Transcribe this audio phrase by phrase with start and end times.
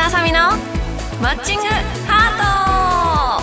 [0.00, 0.38] 田あさみの
[1.20, 1.66] マッチング
[2.06, 3.42] ハ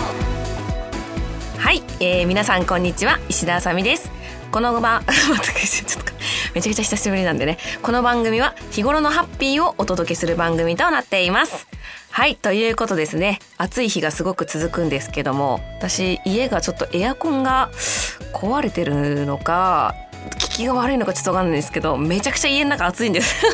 [1.54, 1.60] ト。
[1.60, 3.20] はい、えー、皆さんこんにちは。
[3.28, 4.10] 石田あさみです。
[4.50, 5.04] この番
[6.54, 7.58] めちゃくちゃ久しぶりなんでね。
[7.80, 11.68] この番組は日頃のハッピーをお届けする番組となっています。
[12.10, 13.38] はいということですね。
[13.56, 17.70] 暑い日がすごく続くんですけども私家がちょっとエアコンが
[18.34, 19.94] 壊れてるのか
[20.32, 23.46] 効きが悪いのかちょっとわかんないんですけどめちゃくちゃ家の中暑いんです。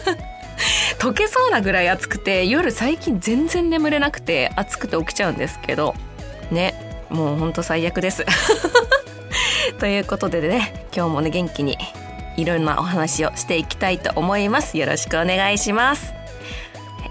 [0.98, 5.94] 溶けそうなぐらい暑くて夜最近全然眠れなくて暑くて起きちゃうんですけど
[6.50, 6.74] ね
[7.10, 8.24] もうほんと最悪です。
[9.78, 11.78] ということでね今日もね元気に
[12.36, 14.76] いろんなお話をしていきたいと思います。
[14.78, 16.14] よろしくお願いします。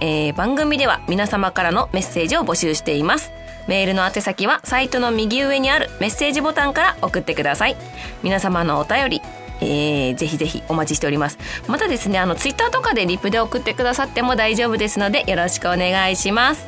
[0.01, 3.31] えー、番組では皆様からのメッセージを募集しています。
[3.67, 7.77] メールの宛先はサイトの右上にあるメッセージボタンから送ってください。
[8.21, 9.21] 皆様のお便り
[9.61, 11.37] えー、ぜひぜひお待ちしております。
[11.67, 16.67] またですねあのツイッターとかでリプで送ってくださっても大丈夫ですのでよろしくお願いします。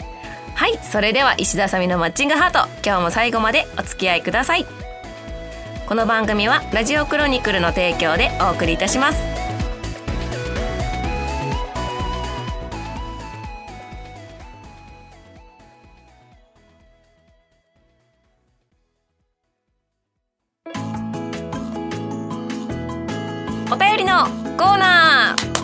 [0.55, 4.65] はいそれでは石田さみのマッチングハート今日も最後までお付き合いください。
[5.87, 9.44] この番組はラジオクロニクルの提供でお送りいたします。
[23.71, 24.25] お便りの
[24.57, 25.55] コーナー。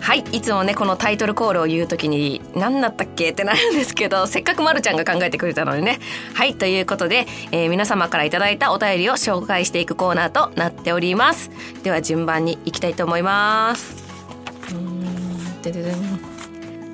[0.00, 5.98] はいいつもねこのタイトルコールを言う時に何だったっけってなるんですけど せっかくまるちゃんが考えてくれたのでね。
[6.34, 11.50] はいということで、えー、皆様から頂いたお便りを紹介していくコーナーとなっております。
[11.82, 14.04] では順番にいきたいと思います。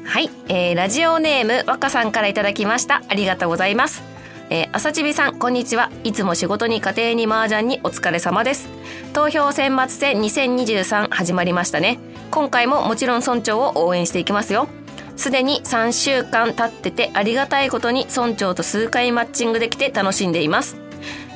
[0.06, 3.02] はい、えー、ラジオネーム若さんから頂きました。
[3.08, 4.09] ありがとうございます。
[4.52, 5.92] えー、朝ちびさんこんにちは。
[6.02, 8.68] いつも仕事に家庭に麻雀にお疲れ様です。
[9.12, 12.00] 投票選抜戦2023始まりましたね。
[12.32, 14.66] 今回ももちろん村長を応援していきますよ。
[15.14, 20.76] すでに3週間経っててありがたいことに村長と数回マッチングできて楽しんでいます。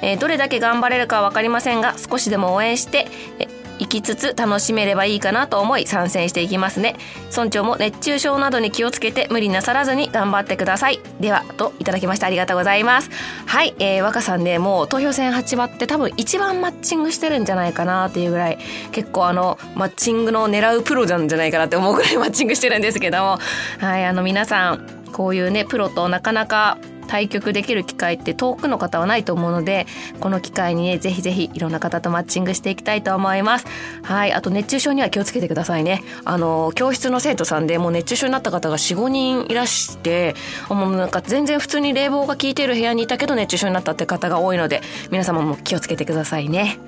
[0.03, 3.07] えー、どれだけ頑張れるかは分かりませんが少しでも応援して、
[3.39, 3.47] え
[3.79, 6.97] 行きつつ楽しめればいいかなと思い参戦していきますね。
[7.31, 11.01] 村長も熱中症などに気をつけて無理なさらずに頑張ってください。
[11.21, 13.11] ではといただきましたありがとうございます。
[13.47, 18.59] はい、えー、若さんねもう投票戦始まって多分一番マッチングしてるんじゃないかなっていうぐらい
[18.93, 23.39] 結構あのマッチングの狙うプロなんじゃないかなって思うぐらいマッチングしてるんですけども。
[23.81, 29.87] はいあの皆さんこういうねプロとなかなか対局できる機会って遠くの方はないと思うので
[30.21, 33.67] この機会にねぜひぜひいろんな方とマッチングしていきたいと思います。
[34.03, 36.03] はいあと熱中症には気をつけてくださいね。
[36.25, 40.35] あの教室の生徒さんでもう熱中症になった方が45人いらして
[40.69, 46.79] もうなんか全然普通に冷房が効いてる部屋にいたけど熱中症になったって方が多いので皆様も気をつけてくださいね。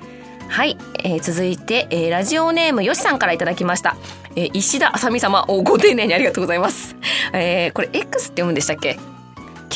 [0.48, 3.96] はい、えー、続いて、えー、ラジオネームよしさんからいただきました、
[4.36, 6.94] えー、石田あさみ様おご丁寧にありがとうございます、
[7.32, 9.15] えー、これ X って読むんでしたっけ？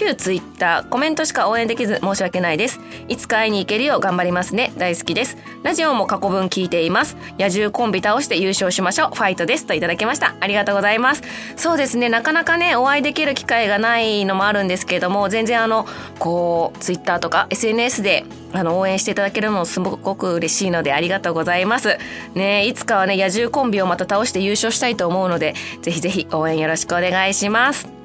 [0.01, 2.81] 旧ツイッターコメントしか応援できず申し訳ないです。
[3.09, 4.73] いつか会いに行けるよう頑張りますね。
[4.79, 5.37] 大好きです。
[5.63, 7.19] ラジオも過去分聞いています。
[7.39, 9.15] 野獣コンビ倒して優勝しましょう。
[9.15, 9.67] ファイトです。
[9.67, 10.35] といただきました。
[10.41, 11.23] ありがとうございます。
[11.57, 12.09] そうですね。
[12.09, 15.87] なかなかねお会いできる機会がないのもあるんですけれども全然あの
[16.19, 18.25] こうツイッターとか SNS で
[18.55, 21.99] あの応援していただけるのもすごく嬉しいのでありがとうございます。
[22.35, 28.00] ねいつかはね野獣コンビをまた倒して優勝したいと思うのでぜひぜひ応援よろしくお願いします。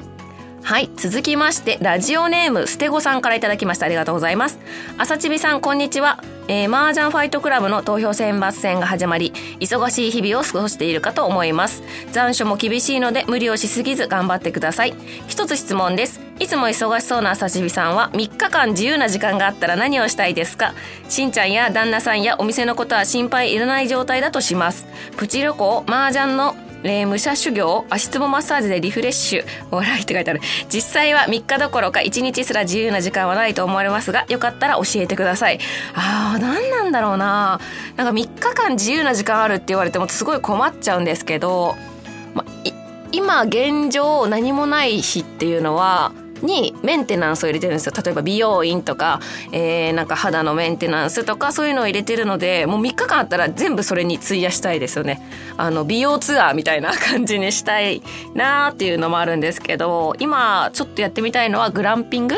[0.66, 3.86] はい続きましてラジオネームステゴさんからいただきました。
[3.86, 4.58] ありがとうございます。
[4.98, 6.24] 朝ちびさんこんにちは。
[6.48, 11.84] えー、麻雀ファイトクラブの投票選抜戦が始まり忙しい日々を過ごしているかと思います。
[12.12, 14.96] 残暑も厳しいので無理をしすぎず頑張ってください。
[15.28, 16.20] 一つ質問です。
[16.40, 20.74] いつも忙しそうな朝ちびさんは3日間自由な時間があったら何をしたいですか？
[21.10, 24.88] しんちゃんや旦那さんやお店のことは心配いらない状態だとします。
[25.16, 30.42] プチ旅行麻雀のえー、武者修行足つぼマッサージでリフレッシュ笑いって書いてある。
[30.70, 35.60] 実際は3日どころか1日すら自由な時間はないと思われますがよかったら教えてください。
[35.96, 37.60] ああ何なんだろうな。
[37.96, 41.76] なんか3日間自由な時間あるって言われてもすごい困っちゃうんですけど、
[42.36, 42.46] ま、
[43.12, 46.12] 今現状何もない日っていうのは
[46.42, 47.94] にメンテナンスを入れてるんですよ。
[47.96, 49.20] 例えば美容院とか、
[49.52, 55.22] えー、なんか肌のメンテナンスとかそういうのを入れてるのでもう3日間あったら全部それに費やしたいですよね。
[55.58, 58.02] あの美容ツアーみたいな感じにしたい
[58.34, 62.38] なーっていうのもあるんですけど今ちょっとやってみたいのはグランピング。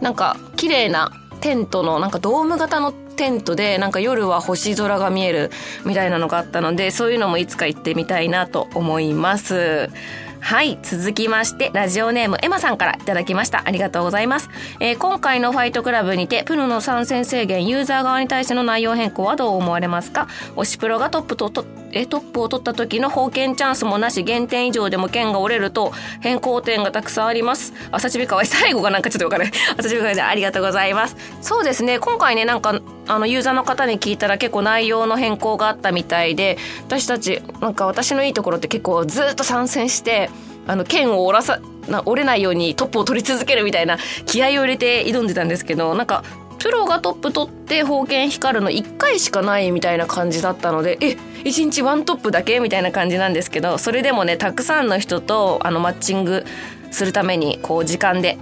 [0.00, 5.50] なんか綺麗なテントのなんかドーム型のテントでなんか夜は星空が見える
[5.84, 9.90] みたいなのがあったのでそういうのもいつか行ってみたいなと思います。
[10.40, 13.62] はい続きましてラジオネームエマさんからいただきました。
[13.66, 14.48] ありがとうございます、
[14.80, 20.26] えー、今回のファイトクラブにてプロの参戦制限ユーザー側に対しての内容変更はどう思われますか？
[20.56, 27.74] 推しプロがトップととえトップを取った時の封建チャンスもなし減点以上でも剣が折れると変更点がたくさんあります。
[27.90, 30.20] 朝ちびかわい最後がなんかちょっとわかる朝ちびかわい。
[30.20, 31.16] ありがとうございます。
[31.42, 31.98] そうですね。
[31.98, 40.30] 今回ねなんかあのユーザーの方に聞いたら結構内容の変更があったみたいで私たちなんか私のいいところって結構ずっと参戦して
[40.66, 46.22] あの剣を折らさな折れないようにトップを取り続けるみたいな気合を入れて挑んでたんですけどなんか
[46.58, 56.44] プロがトップ取って宝剣光るの1回しかないみたいな感じだったのでえ1日ワントップだけみたいな感じなんですけどそれでもねたくさんの人とあのマッチング
[56.90, 58.38] するためにこう時間で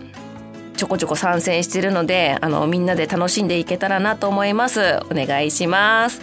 [0.77, 5.01] ちょこちょこ参戦してるのであのみんなで楽しんでいけたらなと思います。
[5.11, 6.21] お願いします。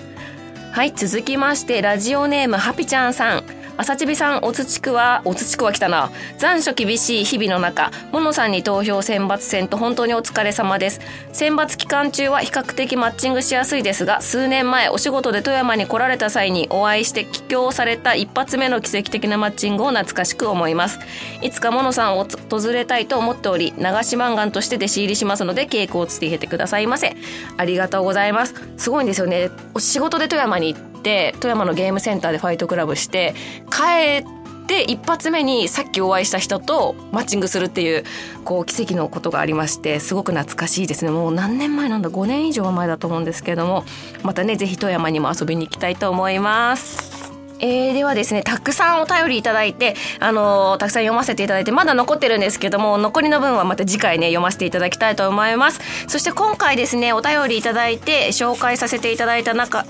[0.71, 3.62] はい続きましてラジオネームハピちゃんさん。
[3.75, 6.11] 朝ちびさん、おつちくは、おつちくは来たな。
[6.37, 11.01] 残暑厳しい日々の中、モノさんに投票選抜戦と本当にお疲れ様です。
[11.31, 20.99] 選抜期間中は比較的マッチングしやすいですが、数年前お仕事で富山に来られた際にお会いして帰郷された一発目の奇跡的なマッチングを懐かしく思います。
[21.41, 27.15] いつかモノさんを訪れたいと思っており、流し漫画として弟子入りしますので、稽古をつけてくださいませ。
[27.57, 28.53] ありがとうございます。
[28.77, 29.49] すごいんですよね。
[29.73, 33.35] お仕事で富山に行ってて富山のゲームセンターでファイトクラブして
[33.69, 38.03] 帰って一発目にさっきお会いした人とマッチングするっていう
[38.45, 43.83] こう奇跡のことがありましてすごく懐かしいですねもう何年前なんだ？5年以上前だと思うんですけれども
[44.23, 47.13] またね是非富山にも遊びに行きたいと思います。
[47.63, 55.79] えー、ではですね、たくさんお便りいただいて、あのー、たくさん読ませていただいて、まだ残ってるんですけども、残りの分はまた次回ね、読ませていただきたいと思います。
[56.09, 59.85] そして今回ですね、お便りいただいて、紹介させていただいた中、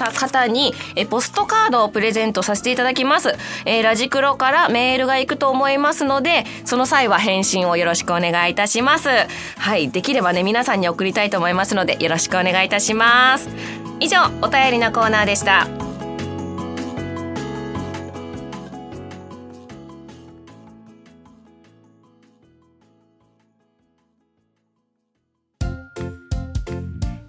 [0.00, 3.36] た方にえポストカードをプレゼントさせていただきます、
[3.66, 9.08] えー、ラジクロからメールが行くと思いますのでその際は返信をよろしくお願いいたします。
[9.58, 13.48] はいできればね皆さんに送りたいと思いますのでよろしくお願いいたします。
[14.00, 15.66] 以上お便りのコーナーでした。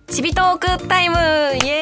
[0.08, 1.16] ちびトークタイム！
[1.16, 1.81] イエーイ！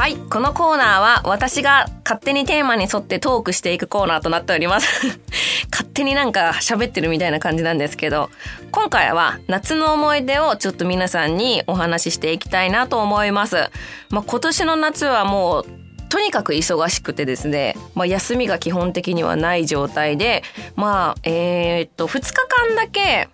[0.00, 0.16] はい。
[0.16, 5.18] このコーナーは私が勝手にテーマに沿ってトークしていくコーナーとなっております
[5.70, 8.30] 勝手になんか喋ってるみたいな感じなんですけど、
[8.70, 13.68] 今回は夏の思い出をちょっと皆さんにお話ししていきたいなと思います。
[14.08, 15.66] まあ、今年の夏はもう
[16.08, 20.42] とにかく忙しくてですね、まあ、休みが基本的にはない状態で、
[20.76, 23.28] まあ、えー、っと、2日間だけ、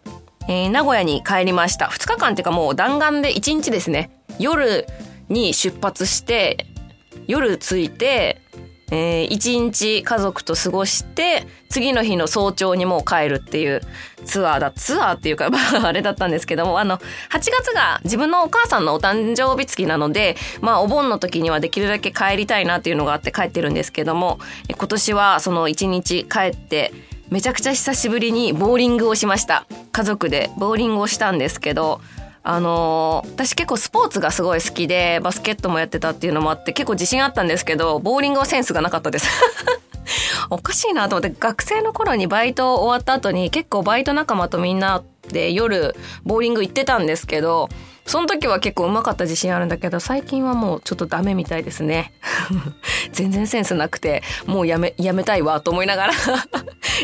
[0.48, 1.86] えー、名古屋に帰りました。
[1.86, 4.10] 2日間っていうかもう弾丸で1日ですね。
[4.40, 4.84] 夜
[5.28, 6.66] に出発して
[7.26, 8.40] 夜着いて、
[8.90, 13.80] えー、一日家族と過ごして次の日の早朝にもう帰るっていう
[14.24, 15.50] ツアーだツアーっていうか
[15.82, 24.38] あれだったんですけどもあの8月が自分のお母さんのお誕生日月なのでまあお盆の時にはできるだけ帰りたいなっていうのがあって帰ってるんですけども
[24.68, 26.92] 今年はその一日帰って
[27.28, 29.66] めちゃくちゃ久しぶりにボーリングをしました。
[29.90, 32.00] 家族でボーリングをしたんですけど
[32.48, 39.28] あのー、私結構スポーツがすごい好きでバスケットもやってたっていうのもあって結構自信あったんですけどボーリングはセンスがなかったです。
[40.48, 47.68] おかしいなと思って学生の頃にバイト終わった後に結構バイト仲間とみんなで夜ボーリング行ってたんですけど
[48.04, 52.12] その時は結構うまかった自信あるんだけど最近はもうちょっとダメみたいですね。
[53.10, 56.12] 全然センスなくてもうやめやめたいわと思いながら。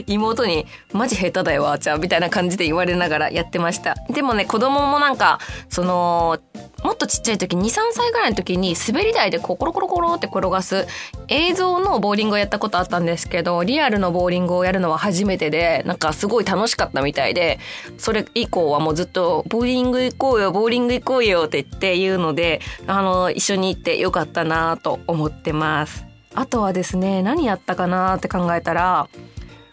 [0.06, 6.38] 妹にマジ下手だよわーちゃんみたいな感じで言われながらやってましたでもね子供もなんかその
[6.82, 10.86] もっとちっちゃい時23歳ぐらいの時に滑り台でコロコロコロって転がす
[11.28, 17.60] 映像のボーリングをやったことあったんですけどリアルのボーリングをやるのは初めてでなんかすごい楽しかったみたいで
[17.98, 26.04] それ以降はもうずっとボーリング行こうよボーリング行こうよって言って言うのであの一緒に行ってよかったなと思ってます。
[26.34, 29.08] あとはですね何やったかなって考えたら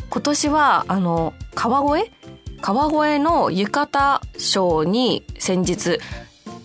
[0.10, 2.12] 今年はあの川越？
[2.62, 6.00] 川越の浴衣ショーに先日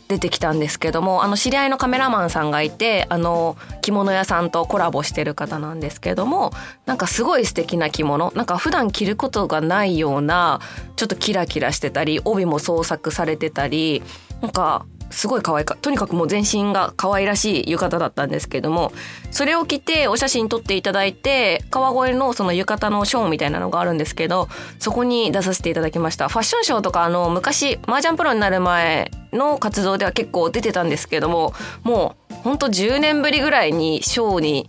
[0.09, 6.53] 出てきたんですけどもあの知り合いのカメラマンさんがいてあの着物屋さんとコラボしてる方なんですけども
[6.85, 8.33] なんかすごい素敵な着物。
[8.35, 10.61] なんか普段着ることがないような
[10.97, 14.03] ちょっとキラキラしてたり帯も創作されてたり
[14.43, 18.93] なんかすごい可愛いかとにかくもう全身が可愛らしい浴衣だったんですけれども
[19.31, 26.29] それを着てお写真撮っていただいて川越のその浴衣のショーみたいなのがあるんですけどそこに出させていただきました。
[26.29, 34.69] ファッションショーとかあの昔麻雀プロになる前の活動では結構出てたんですけどももうほんと10年ぶりぐらいにショーに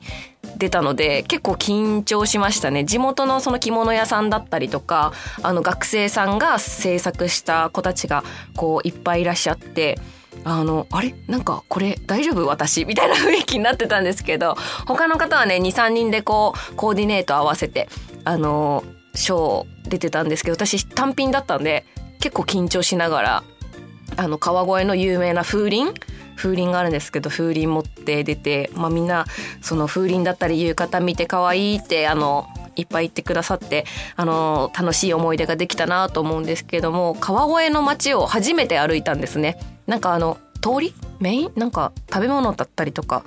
[0.58, 2.86] 出たので結構緊張しましたね。
[2.86, 8.24] 地元のその着物屋さんだったりとかあの学生さんが制作した子たちが
[8.56, 10.00] こういっぱいいらっしゃって
[10.44, 11.16] あのあれ？
[11.28, 12.46] なんかこれ大丈夫？
[12.46, 12.86] 私？
[12.86, 17.90] みたいな雰囲気になってたんですけど他の方はね23人でこうコーディネート合わせて
[18.24, 18.84] あの
[19.16, 21.86] ショー出てたんですけど私単品だったんで
[22.20, 23.44] 結構緊張しながら
[24.18, 25.94] あの川越の有名な風鈴？
[26.36, 29.26] 風鈴があるんですけど風鈴持って出て、まあ、みんな
[29.62, 33.86] その風鈴だったり浴衣見て可愛いってあのいっぱい言ってくださって
[34.18, 39.58] あの楽しい思い出ができたなと思うんですけども川越の街を初めて歩いたんですね。
[39.88, 40.94] なんかあの通り？
[41.20, 41.52] メイン？
[41.56, 43.24] なんか食べ物だったりとか。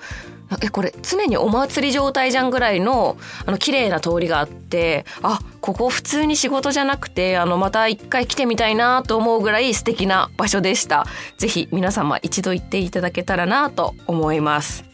[0.62, 11.04] えこれ常にお祭り状態じゃんぐらいのあの綺麗な通りがあってあここ普通に仕事じゃなくてあのまた一回来てみたいなと思うぐらい素敵な場所でした。
[11.36, 14.84] ぜひ皆様一度行っていただけたらなと思います。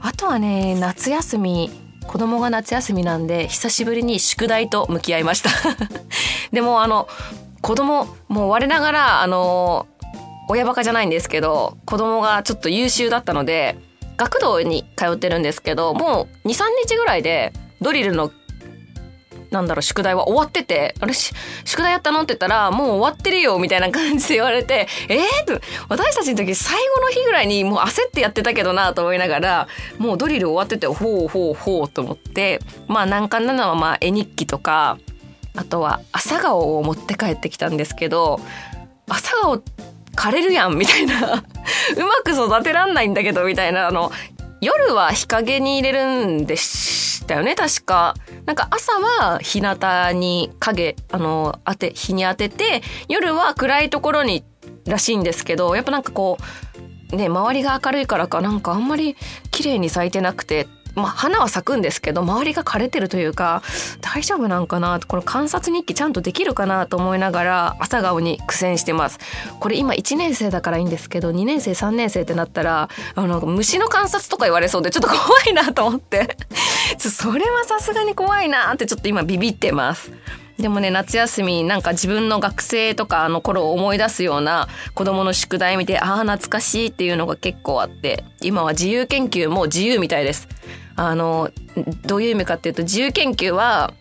[0.00, 1.70] あとはね夏休み。
[2.08, 5.50] 子供が夏休みなんで久しぶりに宿題と向き合いました。
[6.50, 7.06] でもあの
[7.60, 9.86] 子供もう我ながらあの
[10.48, 13.76] 親バカじゃないんですけど子供がちょっと優秀だったので
[14.16, 18.32] 学童に通ってるんですけどもう23日ぐらいでドリルの
[19.50, 34.98] なんだろう宿題は終わってて「あれ宿題やったの?」って言ったら「もう終わってるよ」みたいな感じで言われて「えー?」と私たちの時最後の日ぐらいにもう焦ってやってたけどなと思いながらもうドリル終わっててほうほうほうと思ってまあ難関なのはまあ絵日記とか
[35.56, 38.40] あとは朝顔を持って帰ってきたんですけど
[39.08, 39.72] 朝顔って
[40.18, 41.14] 枯れるやんみたいな
[41.96, 44.10] うまく育てらんないんだけどみたいなあの
[44.60, 48.14] 夜は日陰に入れるんでしたよね確か。
[48.44, 49.76] なんか朝は日向
[50.14, 54.42] に影あの当て日に当てて夜は暗いところに
[54.86, 56.38] らしいんですけどやっぱなんかこ
[57.12, 59.16] うね周りが明るいからかなんかあんまり
[59.50, 60.66] 綺麗に咲いてなくて
[60.98, 63.62] まあ、花は咲くんですけど周りが枯れてるというか
[64.00, 69.18] 大丈夫なんかなこの観察日記ちゃんとできるかなと思いながら朝顔に苦戦してます。
[69.60, 76.36] これ今1年生だからいいんですけど2年生3年生ってなったらあの虫の観察とか言われそうでちょっと怖いなと思って。
[76.98, 80.10] それはさすがに怖いなってちょっと今ビビってます。
[80.58, 90.48] でもね夏休みなんか自分の学生とかの頃を思い出すような子供の宿題見てああ懐かしいっていうのが結構あって今は自由研究も自由みたいです。
[90.98, 91.50] あの
[92.06, 93.94] どういう意味かっていうと自由研究は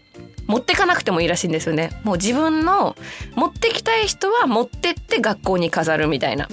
[0.48, 1.92] 持ってかなくてもいいらしいんですよね。
[2.04, 2.96] もう自分の
[3.36, 6.50] 持ってきたい人は持ってって学校に飾るみたいな。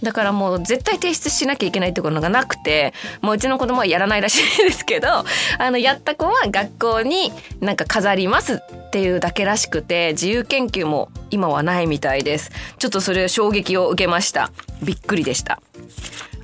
[0.00, 5.08] だからもう絶対提出しなきゃいけないってことがなくてもううちの子供はやらないらしいですけど
[5.58, 12.52] あのやった子は学校になんか飾りますっていうだけらしくて自由研究も今はないみたいです。
[12.78, 14.52] ちょっとそれ衝撃を受けました。
[14.82, 15.60] びっくりでした。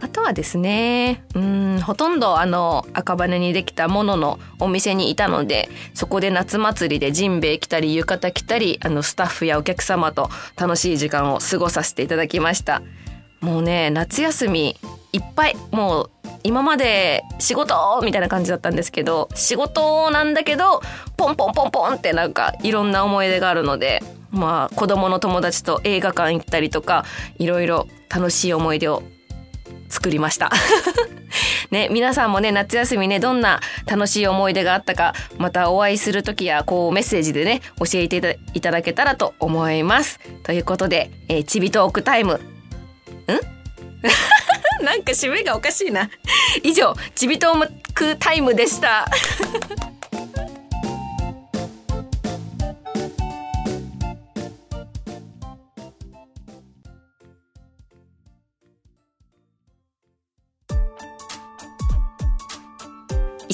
[0.00, 12.82] あとはですねうんほとんどあの赤羽にできたもののお店にいたのでそこで夏祭りでジンベエ来たり浴衣着たりあのスタッフやお客様と楽しい時間を過ごさせていただきました。
[13.40, 14.76] もうね夏休み
[15.12, 16.10] いっぱいもう
[16.44, 20.80] 今まで仕事みたいな感じだったんですけど仕事なんだけど
[21.16, 27.04] ポンポンポンポンってなんかいろんな思い出があるのでまあ子供の友達と映画館行ったりとか
[27.38, 29.02] いろいろ楽しい思い出を
[29.94, 30.50] 作りました
[31.70, 40.20] ね、皆さんもね、夏休みね、どんな楽しい思い出があったか、またお会いする時や、こう、メッセージでね、教えていただけたらと思います。
[40.44, 42.40] ということで、えー、ちびトークタイム、ん？
[44.84, 46.10] なんか締めがおかしいな。
[46.62, 49.06] 以上、ちびとークタイムでした。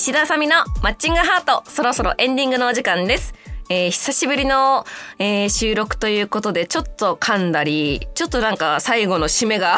[0.00, 3.34] 石田あさみのマッチングハート、そろそろエンディングのお時間です。
[3.68, 4.86] えー、久しぶりの、
[5.18, 9.76] えー、収録ということで、ちょっと噛んだり、ちょっとなんか最後の締めが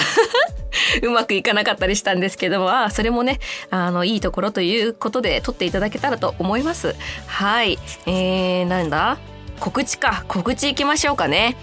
[1.02, 6.94] うまくいかなかったりしたんですけども、あそれもね、あの、いいところということで撮っていただけたらと思います。
[7.26, 7.80] はい。
[8.06, 9.18] えー、なんだ？
[9.58, 10.24] 告知か。
[10.28, 11.56] 告知行きましょうかね。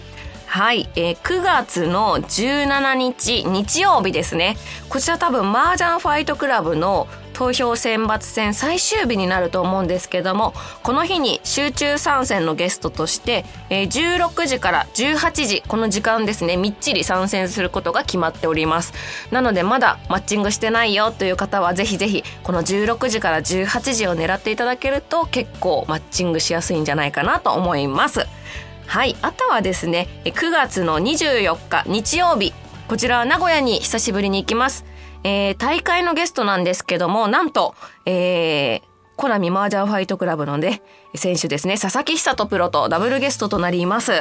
[0.48, 4.58] はい、えー、9月の17日日曜日ですね。
[4.90, 7.08] こちら多分麻雀ファイトクラブの
[7.40, 10.54] 投票選抜戦最終日になると思うんですけども
[10.84, 18.92] この日に集中参戦のゲストとして、えー、16時から18時この時間ですねみっちり参戦することが決まっております
[19.32, 28.28] なのでまだマッチングしてないよという方はぜひぜひこの16時から18時を狙っていただけると結構マッチングしやすいんじゃないかなと思います
[28.88, 29.16] はい。
[29.22, 32.56] あとはですね、9月の24日日曜日、
[32.88, 34.89] こちらは名古屋に久しぶりに行きます。
[35.24, 40.82] えー、大会のゲストなんですけども、なんと、えー、コナミマージャンファイトクラブのね、
[41.16, 44.14] 選手ですね、佐々木久人プロとダブルゲストとなります。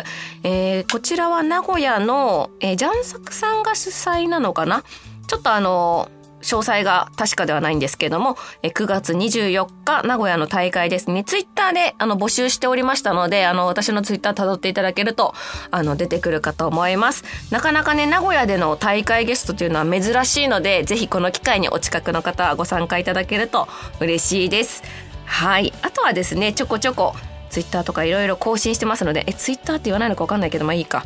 [0.43, 4.83] えー、こちらは名古屋の、えー、ジャンサクさんが主催なのかな？
[5.29, 6.11] ちょっとあの
[6.43, 15.35] 詳細が確かではないんですけども、9月24日、名古屋の大会ですね、ツイッターであの募集しておりましたので、あの、私のツイッター辿っていただけると、
[15.71, 17.25] あの、出てくるかと思います。
[17.51, 23.69] なかなかね、名古屋での大会ゲストというのは珍しいので、ぜひこの機会にお近くの方はご参加いただけると
[24.01, 24.83] 嬉しいです。
[25.25, 25.73] はい。
[25.83, 27.15] あとはですね、ちょこちょこ、
[27.51, 31.05] ツイッターとかいろいろ更新してますので、え、ツイッターって言わないのかわかんないけど、まあいいか。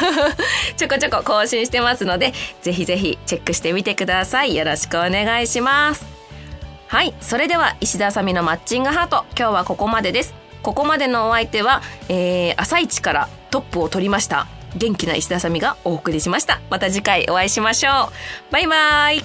[0.76, 4.56] ちょこちょこ更新してますので、ぜひぜひチェックしてみてください。
[4.56, 6.04] よろしくお願いします。
[6.88, 7.14] はい。
[7.20, 9.24] それでは、石田あさみのマッチングハート。
[9.36, 10.34] 今日はここまでです。
[10.62, 14.46] ここまでのお相手は、えー、朝一からトップを取りました。
[14.76, 16.60] 元気な石田あさみがお送りしました。
[16.70, 18.10] また次回お会いしましょ
[18.50, 18.52] う。
[18.52, 19.24] バイバイ。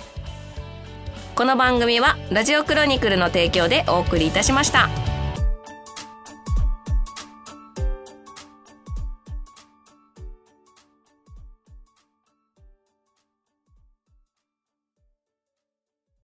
[1.36, 5.11] この番組はラジオクロニクルの提供でお送りいたしました。